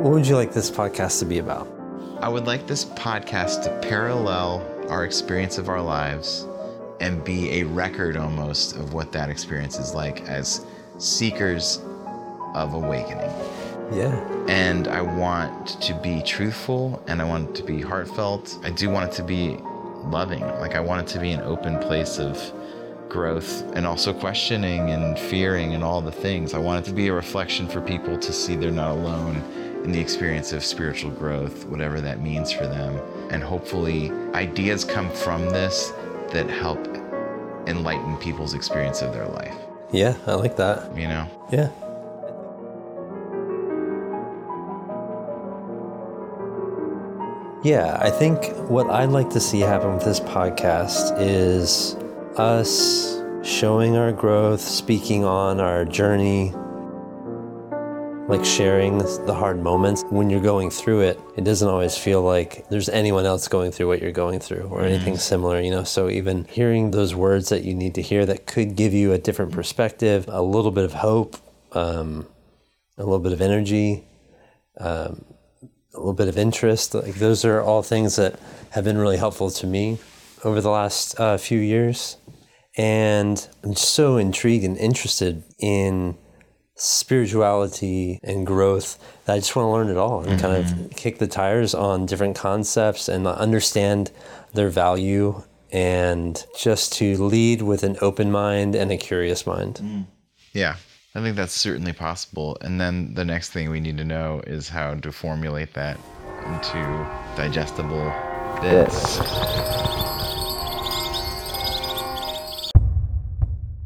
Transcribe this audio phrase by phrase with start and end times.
[0.00, 1.66] What would you like this podcast to be about?
[2.20, 6.46] I would like this podcast to parallel our experience of our lives
[7.00, 10.64] and be a record almost of what that experience is like as
[10.98, 11.80] seekers
[12.54, 13.30] of awakening.
[13.92, 14.14] Yeah.
[14.46, 18.56] And I want to be truthful and I want it to be heartfelt.
[18.62, 19.58] I do want it to be
[20.10, 20.40] loving.
[20.40, 22.52] Like, I want it to be an open place of
[23.08, 26.54] growth and also questioning and fearing and all the things.
[26.54, 29.36] I want it to be a reflection for people to see they're not alone
[29.84, 33.00] in the experience of spiritual growth, whatever that means for them.
[33.30, 35.92] And hopefully, ideas come from this
[36.30, 36.78] that help
[37.66, 39.56] enlighten people's experience of their life.
[39.92, 40.96] Yeah, I like that.
[40.96, 41.26] You know?
[41.50, 41.70] Yeah.
[47.62, 51.94] Yeah, I think what I'd like to see happen with this podcast is
[52.38, 56.54] us showing our growth, speaking on our journey,
[58.28, 60.04] like sharing the hard moments.
[60.08, 63.88] When you're going through it, it doesn't always feel like there's anyone else going through
[63.88, 65.84] what you're going through or anything similar, you know?
[65.84, 69.18] So even hearing those words that you need to hear that could give you a
[69.18, 71.36] different perspective, a little bit of hope,
[71.72, 72.26] um,
[72.96, 74.06] a little bit of energy,
[74.78, 75.26] um,
[75.94, 76.94] a little bit of interest.
[76.94, 78.38] Like those are all things that
[78.70, 79.98] have been really helpful to me
[80.44, 82.16] over the last uh, few years.
[82.76, 86.16] And I'm so intrigued and interested in
[86.76, 91.18] spirituality and growth that I just want to learn it all and kind of kick
[91.18, 94.10] the tires on different concepts and understand
[94.54, 100.06] their value and just to lead with an open mind and a curious mind.
[100.52, 100.76] Yeah,
[101.12, 102.56] I think that's certainly possible.
[102.60, 105.98] And then the next thing we need to know is how to formulate that
[106.46, 108.12] into digestible
[108.62, 109.18] bits.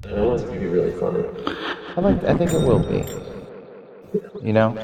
[0.04, 1.24] I want it to be really funny.
[1.96, 2.22] I like.
[2.24, 3.06] I think it will be.
[4.46, 4.76] You know.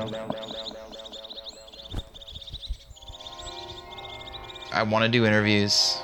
[4.72, 5.98] I want to do interviews.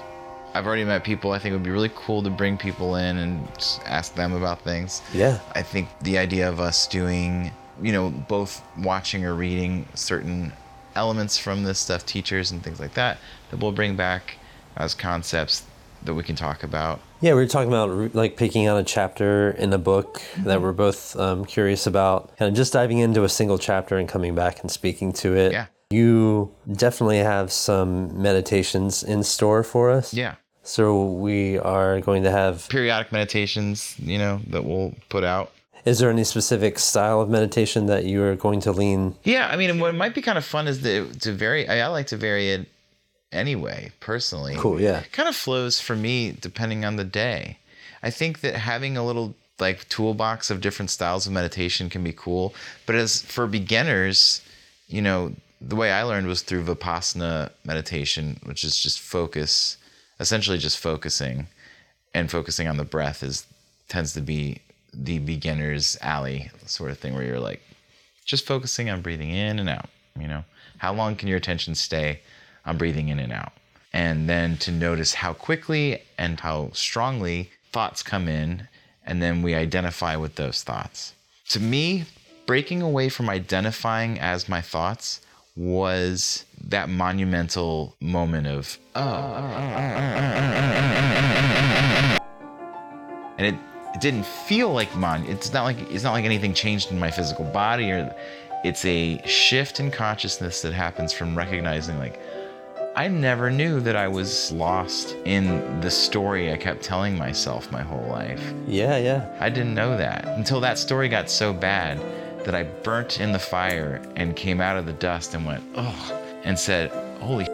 [0.56, 1.32] I've already met people.
[1.32, 3.46] I think it would be really cool to bring people in and
[3.84, 5.02] ask them about things.
[5.12, 5.38] Yeah.
[5.54, 7.52] I think the idea of us doing,
[7.82, 10.54] you know, both watching or reading certain
[10.94, 13.18] elements from this stuff, teachers and things like that,
[13.50, 14.38] that we'll bring back
[14.78, 15.64] as concepts
[16.04, 17.00] that we can talk about.
[17.20, 20.72] Yeah, we were talking about like picking out a chapter in a book that we're
[20.72, 24.60] both um, curious about, kind of just diving into a single chapter and coming back
[24.62, 25.52] and speaking to it.
[25.52, 25.66] Yeah.
[25.90, 30.14] You definitely have some meditations in store for us.
[30.14, 30.36] Yeah.
[30.66, 32.68] So we are going to have.
[32.68, 35.52] Periodic meditations, you know, that we'll put out.
[35.84, 39.14] Is there any specific style of meditation that you are going to lean?
[39.22, 41.68] Yeah, I mean, what might be kind of fun is to, to vary.
[41.68, 42.66] I, I like to vary it
[43.30, 44.56] anyway, personally.
[44.56, 44.80] Cool.
[44.80, 44.98] Yeah.
[44.98, 47.58] It kind of flows for me depending on the day.
[48.02, 52.12] I think that having a little like toolbox of different styles of meditation can be
[52.12, 52.54] cool.
[52.84, 54.42] But as for beginners,
[54.88, 59.76] you know, the way I learned was through Vipassana meditation, which is just focus,
[60.20, 61.46] essentially just focusing
[62.14, 63.46] and focusing on the breath is
[63.88, 64.60] tends to be
[64.92, 67.60] the beginner's alley sort of thing where you're like
[68.24, 69.88] just focusing on breathing in and out,
[70.18, 70.44] you know.
[70.78, 72.20] How long can your attention stay
[72.64, 73.52] on breathing in and out?
[73.92, 78.68] And then to notice how quickly and how strongly thoughts come in
[79.04, 81.14] and then we identify with those thoughts.
[81.50, 82.04] To me,
[82.46, 85.20] breaking away from identifying as my thoughts
[85.56, 89.34] was that monumental moment of oh
[93.38, 93.54] and it,
[93.94, 97.10] it didn't feel like mon it's not like it's not like anything changed in my
[97.10, 98.14] physical body or
[98.64, 102.20] it's a shift in consciousness that happens from recognizing like
[102.94, 107.82] I never knew that I was lost in the story I kept telling myself my
[107.82, 108.54] whole life.
[108.66, 108.96] Yeah.
[108.96, 109.36] Yeah.
[109.38, 112.00] I didn't know that until that story got so bad
[112.46, 116.22] that I burnt in the fire and came out of the dust and went, oh,
[116.44, 116.90] and said,
[117.20, 117.46] holy,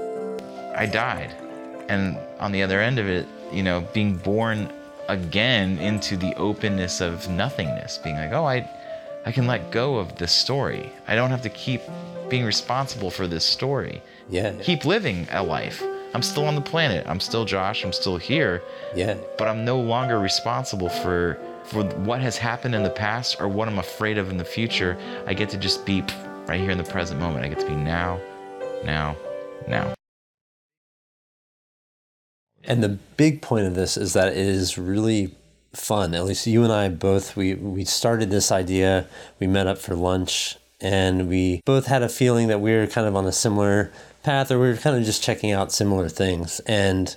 [0.77, 1.35] I died.
[1.89, 4.71] And on the other end of it, you know, being born
[5.09, 8.69] again into the openness of nothingness, being like, oh, I,
[9.25, 10.93] I can let go of this story.
[11.09, 11.81] I don't have to keep
[12.29, 14.03] being responsible for this story.
[14.29, 14.53] Yeah.
[14.61, 15.83] Keep living a life.
[16.15, 17.07] I'm still on the planet.
[17.09, 17.83] I'm still Josh.
[17.83, 18.63] I'm still here
[18.95, 19.17] Yeah.
[19.39, 23.69] but I'm no longer responsible for for what has happened in the past or what
[23.69, 24.99] I'm afraid of in the future.
[25.27, 26.03] I get to just be
[26.47, 27.45] right here in the present moment.
[27.45, 28.21] I get to be now,
[28.85, 29.17] now,
[29.69, 29.95] now.
[32.65, 35.35] And the big point of this is that it is really
[35.73, 36.15] fun.
[36.15, 39.07] At least you and I both we we started this idea.
[39.41, 43.07] We met up for lunch and we both had a feeling that we were kind
[43.07, 43.93] of on a similar
[44.23, 46.61] path or we were kind of just checking out similar things.
[46.61, 47.17] And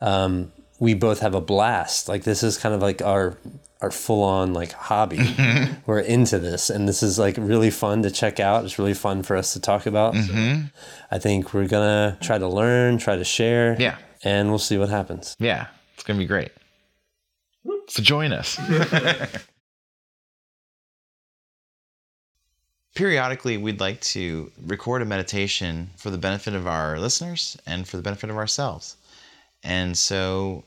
[0.00, 2.08] um, we both have a blast.
[2.08, 3.36] Like this is kind of like our
[3.80, 5.18] our full on like hobby.
[5.18, 5.74] Mm-hmm.
[5.86, 8.64] We're into this, and this is like really fun to check out.
[8.64, 10.14] It's really fun for us to talk about.
[10.14, 10.66] So mm-hmm.
[11.10, 13.76] I think we're gonna try to learn, try to share.
[13.78, 13.96] Yeah.
[14.22, 15.36] and we'll see what happens.
[15.38, 16.50] Yeah, it's going to be great.
[17.88, 18.58] So join us.
[22.94, 27.96] Periodically, we'd like to record a meditation for the benefit of our listeners and for
[27.96, 28.96] the benefit of ourselves.
[29.62, 30.64] And so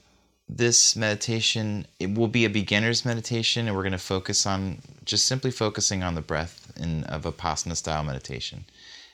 [0.50, 5.26] this meditation it will be a beginner's meditation and we're going to focus on just
[5.26, 8.66] simply focusing on the breath in a Vipassana style meditation.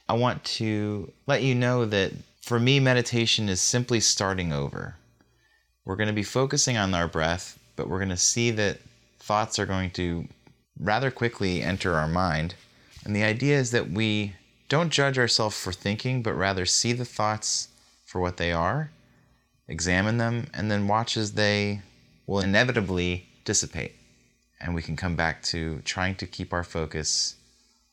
[0.07, 2.11] I want to let you know that
[2.41, 4.95] for me meditation is simply starting over.
[5.85, 8.79] We're going to be focusing on our breath, but we're going to see that
[9.19, 10.27] thoughts are going to
[10.79, 12.55] rather quickly enter our mind.
[13.05, 14.33] And the idea is that we
[14.67, 17.69] don't judge ourselves for thinking, but rather see the thoughts
[18.05, 18.91] for what they are,
[19.69, 21.81] examine them, and then watch as they
[22.27, 23.95] will inevitably dissipate.
[24.59, 27.35] And we can come back to trying to keep our focus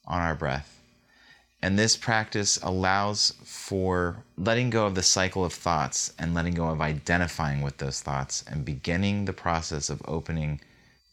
[0.05, 0.81] on our breath.
[1.63, 6.69] And this practice allows for letting go of the cycle of thoughts and letting go
[6.69, 10.61] of identifying with those thoughts and beginning the process of opening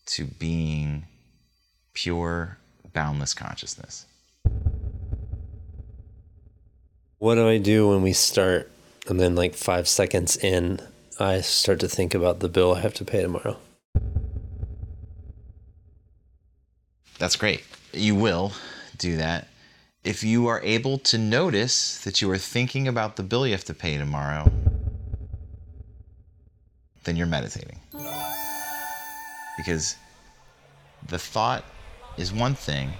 [0.07, 1.05] to being
[1.93, 2.57] pure,
[2.93, 4.05] boundless consciousness.
[7.19, 8.69] What do I do when we start
[9.07, 10.79] and then like five seconds in,
[11.19, 13.57] I start to think about the bill I have to pay tomorrow?
[17.19, 17.63] That's great.
[17.91, 18.53] You will
[18.97, 19.47] do that.
[20.03, 23.63] If you are able to notice that you are thinking about the bill you have
[23.65, 24.51] to pay tomorrow,
[27.03, 27.79] then you're meditating.
[29.57, 29.95] Because
[31.07, 31.63] the thought
[32.17, 32.91] is one thing,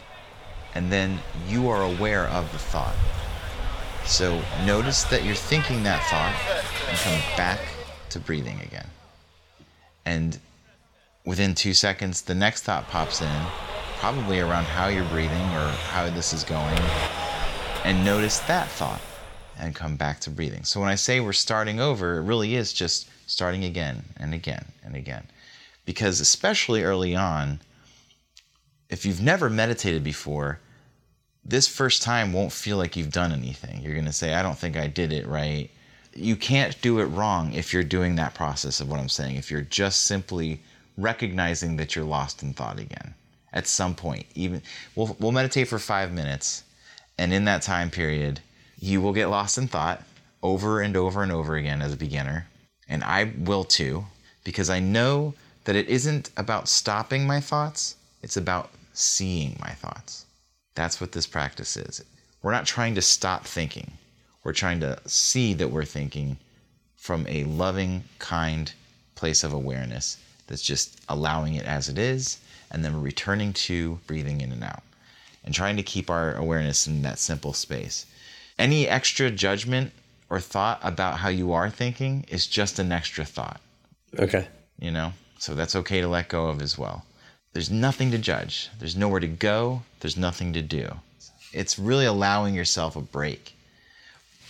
[0.75, 2.95] and then you are aware of the thought.
[4.05, 6.35] So notice that you're thinking that thought
[6.89, 7.59] and come back
[8.09, 8.87] to breathing again.
[10.05, 10.39] And
[11.25, 13.41] within two seconds, the next thought pops in,
[13.97, 16.77] probably around how you're breathing or how this is going.
[17.85, 19.01] And notice that thought
[19.57, 20.63] and come back to breathing.
[20.63, 24.65] So when I say we're starting over, it really is just starting again and again
[24.83, 25.25] and again.
[25.85, 27.59] Because especially early on,
[28.89, 30.59] if you've never meditated before,
[31.45, 33.81] this first time won't feel like you've done anything.
[33.81, 35.69] You're going to say, I don't think I did it right.
[36.15, 39.35] You can't do it wrong if you're doing that process of what I'm saying.
[39.35, 40.61] If you're just simply
[40.97, 43.15] recognizing that you're lost in thought again
[43.51, 44.25] at some point.
[44.35, 44.61] Even
[44.95, 46.63] we'll, we'll meditate for five minutes,
[47.17, 48.39] and in that time period,
[48.79, 50.03] you will get lost in thought
[50.41, 52.47] over and over and over again as a beginner.
[52.89, 54.05] And I will too,
[54.43, 60.25] because I know that it isn't about stopping my thoughts, it's about seeing my thoughts.
[60.75, 62.03] That's what this practice is.
[62.41, 63.91] We're not trying to stop thinking.
[64.43, 66.37] We're trying to see that we're thinking
[66.97, 68.71] from a loving, kind
[69.15, 70.17] place of awareness
[70.47, 72.39] that's just allowing it as it is,
[72.71, 74.83] and then returning to breathing in and out
[75.45, 78.05] and trying to keep our awareness in that simple space.
[78.57, 79.91] Any extra judgment
[80.29, 83.61] or thought about how you are thinking is just an extra thought,
[84.17, 84.47] Okay.
[84.79, 85.13] you know?
[85.39, 87.05] So that's okay to let go of as well.
[87.53, 88.69] There's nothing to judge.
[88.79, 89.83] There's nowhere to go.
[89.99, 90.91] There's nothing to do.
[91.53, 93.55] It's really allowing yourself a break.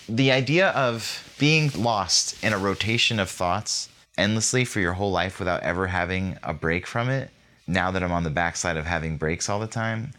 [0.07, 5.37] The idea of being lost in a rotation of thoughts endlessly for your whole life
[5.37, 7.29] without ever having a break from it,
[7.67, 10.13] now that I'm on the backside of having breaks all the time,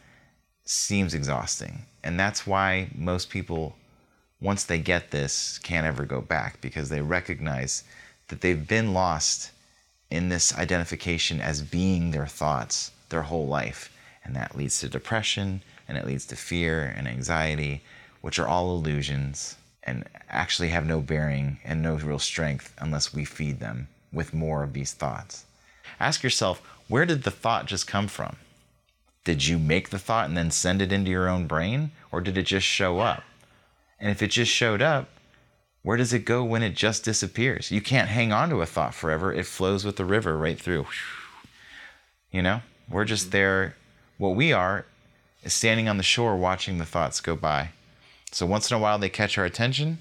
[0.67, 1.87] seems exhausting.
[2.03, 3.77] And that's why most people,
[4.41, 7.85] once they get this, can't ever go back because they recognize
[8.29, 9.53] that they've been lost
[10.15, 13.91] in this identification as being their thoughts their whole life.
[14.25, 17.83] And that leads to depression and it leads to fear and anxiety,
[18.21, 23.25] which are all illusions and actually have no bearing and no real strength unless we
[23.25, 25.45] feed them with more of these thoughts.
[26.01, 28.37] Ask yourself, where did the thought just come from?
[29.25, 32.39] Did you make the thought and then send it into your own brain, or did
[32.39, 33.23] it just show up?
[33.99, 35.09] And if it just showed up,
[35.85, 37.71] where does it go when it just disappears?
[37.71, 39.33] You can't hang on to a thought forever.
[39.33, 40.87] It flows with the river right through.
[42.33, 43.33] You know, we're just mm-hmm.
[43.33, 43.77] there.
[44.17, 44.87] What we are
[45.43, 47.71] is standing on the shore watching the thoughts go by.
[48.33, 49.99] So once in a while they catch our attention,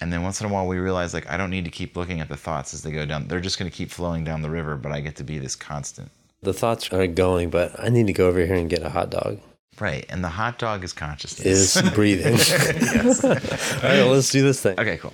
[0.00, 2.20] and then once in a while we realize like I don't need to keep looking
[2.20, 3.28] at the thoughts as they go down.
[3.28, 5.54] They're just going to keep flowing down the river, but I get to be this
[5.54, 6.10] constant.
[6.42, 9.10] The thoughts are going, but I need to go over here and get a hot
[9.10, 9.38] dog.
[9.80, 11.76] Right, and the hot dog is consciousness.
[11.76, 12.34] Is breathing.
[12.34, 14.78] All right, well, let's do this thing.
[14.78, 15.12] okay, cool.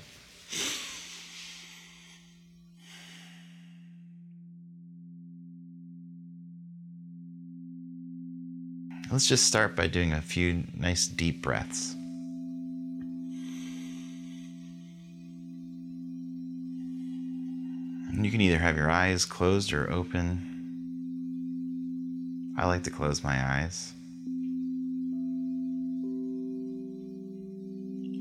[9.10, 11.94] Let's just start by doing a few nice deep breaths.
[18.12, 20.46] And you can either have your eyes closed or open.
[22.56, 23.94] I like to close my eyes.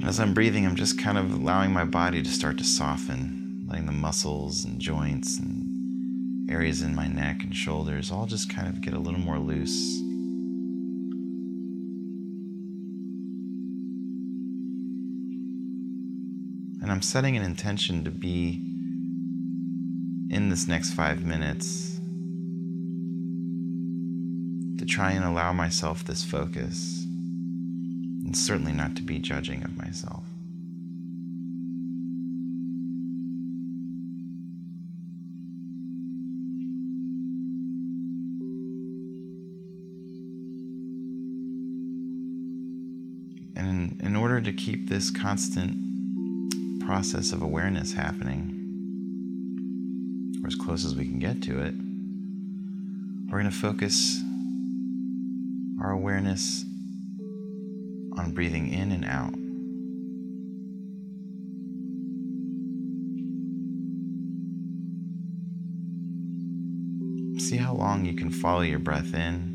[0.01, 3.85] As I'm breathing, I'm just kind of allowing my body to start to soften, letting
[3.85, 8.81] the muscles and joints and areas in my neck and shoulders all just kind of
[8.81, 9.99] get a little more loose.
[16.81, 18.63] And I'm setting an intention to be
[20.29, 21.99] in this next five minutes
[24.77, 27.05] to try and allow myself this focus
[28.29, 30.23] and certainly not to be judging of myself.
[43.55, 45.75] And in, order to keep this constant
[46.85, 48.53] process of awareness happening,
[50.43, 51.73] or as close as we can get to it,
[53.25, 54.21] we're going to focus
[55.81, 56.65] our awareness
[58.19, 59.33] on breathing in and out.
[67.41, 69.48] See how long you can follow your breath in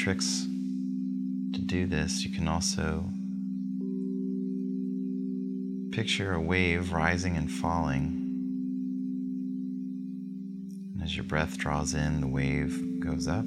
[0.00, 0.46] tricks
[1.52, 2.24] to do this.
[2.24, 3.04] You can also
[5.92, 8.16] picture a wave rising and falling.
[10.94, 13.44] And as your breath draws in, the wave goes up.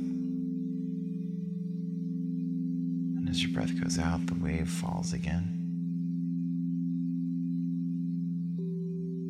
[3.18, 5.60] And as your breath goes out, the wave falls again.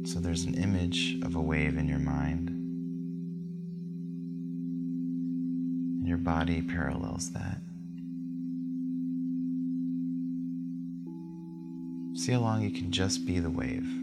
[0.06, 2.52] So there's an image of a wave in your mind.
[6.24, 7.58] Body parallels that.
[12.15, 14.02] See how long you can just be the wave.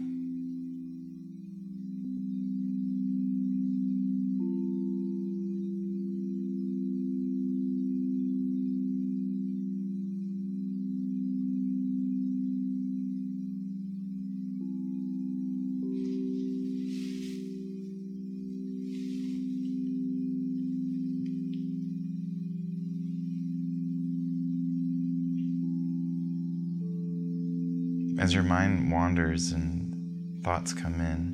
[28.21, 31.33] As your mind wanders and thoughts come in,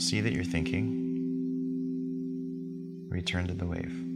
[0.00, 0.98] see that you're thinking.
[3.10, 4.11] Return to the wave.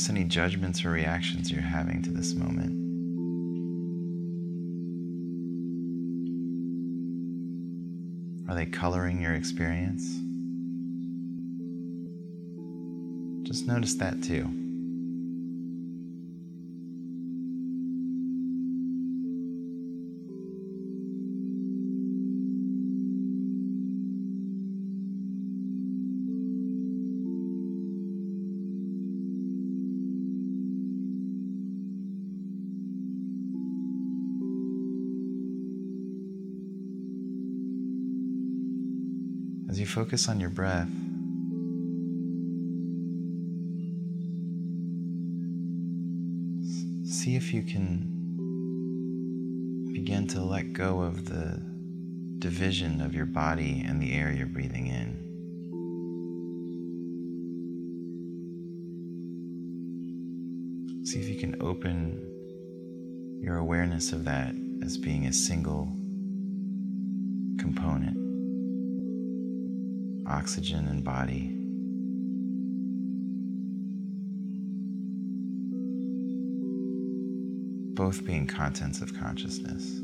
[0.00, 2.70] Notice any judgments or reactions you're having to this moment.
[8.48, 10.06] Are they coloring your experience?
[13.46, 14.48] Just notice that too.
[40.00, 40.88] Focus on your breath,
[47.04, 48.06] see if you can
[49.92, 51.60] begin to let go of the
[52.38, 55.14] division of your body and the air you're breathing in.
[61.04, 62.26] See if you can open
[63.42, 65.92] your awareness of that as being a single
[67.58, 68.19] component
[70.30, 71.56] oxygen and body.
[77.94, 80.00] Both being contents of consciousness.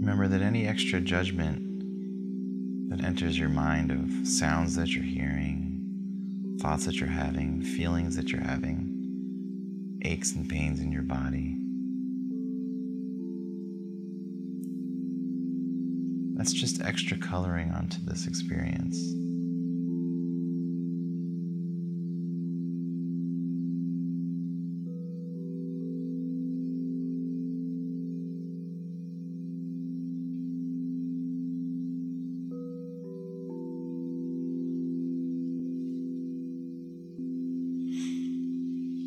[0.00, 1.60] Remember that any extra judgment
[2.88, 8.32] that enters your mind of sounds that you're hearing, thoughts that you're having, feelings that
[8.32, 11.58] you're having, aches and pains in your body.
[16.38, 18.96] That's just extra coloring onto this experience.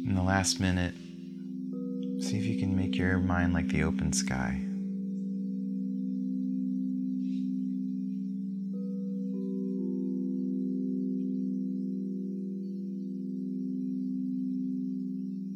[0.05, 0.93] In the last minute,
[2.21, 4.59] see if you can make your mind like the open sky.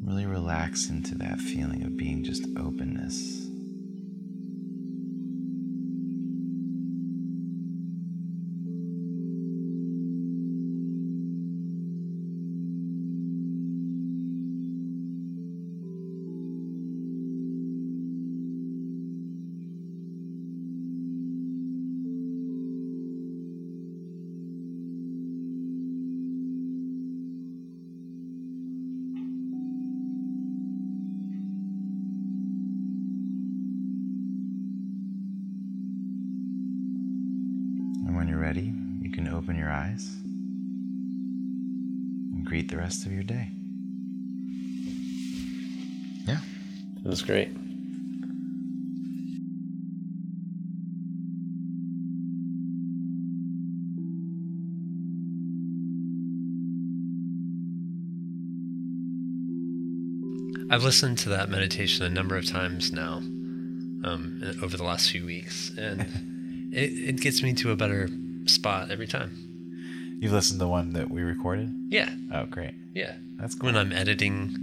[0.02, 3.37] Really relax into that feeling of being just openness.
[42.88, 43.50] Rest of your day.
[46.26, 46.40] Yeah.
[47.04, 47.50] It was great.
[60.70, 65.26] I've listened to that meditation a number of times now um, over the last few
[65.26, 66.02] weeks, and
[66.72, 68.08] it, it gets me to a better
[68.46, 69.47] spot every time.
[70.20, 71.72] You've listened to the one that we recorded?
[71.90, 72.74] Yeah, Oh, great.
[72.94, 73.16] yeah.
[73.38, 73.68] That's cool.
[73.68, 74.56] When I'm editing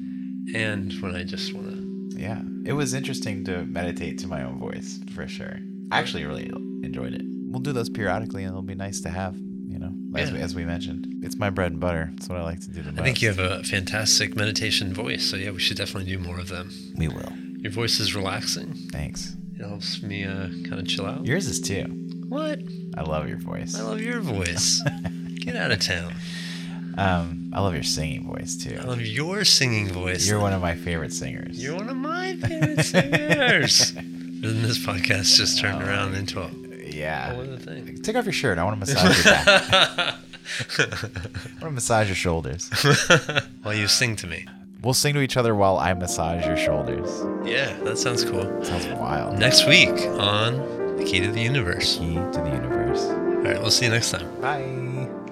[0.55, 2.19] and when I just want to.
[2.21, 2.41] Yeah.
[2.65, 5.59] It was interesting to meditate to my own voice, for sure.
[5.93, 6.51] I actually really
[6.83, 7.23] enjoyed it.
[7.51, 10.35] We'll do those periodically, and it'll be nice to have, you know, as, Yeah.
[10.37, 11.07] we, as we mentioned.
[11.23, 12.11] It's my bread and butter.
[12.17, 13.01] It's what I like to do the most.
[13.01, 16.41] I think you have a fantastic meditation voice, so yeah, we should definitely do more
[16.41, 16.71] of them.
[16.97, 17.33] We will.
[17.59, 18.75] Your voice is relaxing.
[18.91, 19.37] Thanks.
[19.59, 21.25] It helps me uh, kind of chill out.
[21.25, 21.85] Yours is too.
[22.29, 22.59] what?
[22.97, 23.79] I love your voice.
[23.79, 24.83] I love your voice.
[25.45, 26.15] Get out of town.
[26.97, 28.79] um, I love your singing voice too.
[28.81, 30.27] I love your singing voice.
[30.27, 31.63] You're one of my favorite singers.
[31.63, 33.91] You're one of my favorite singers.
[33.97, 36.51] and this podcast just turned Oh, around into a
[36.87, 37.33] yeah.
[37.33, 38.01] whole other thing.
[38.03, 38.59] Take off your shirt.
[38.59, 40.15] I want to massage your back.
[40.79, 40.85] I
[41.61, 42.69] want to massage your shoulders.
[43.63, 44.47] While you sing to me.
[44.83, 47.09] We'll sing to each other while I massage your shoulders.
[47.49, 48.43] Yeah, that sounds cool.
[48.63, 49.39] Sounds wild.
[49.39, 51.97] Next week on The Key to the Universe.
[51.97, 53.01] Key to the universe.
[53.05, 54.29] All right, we'll see you next time.
[54.43, 55.24] Bye.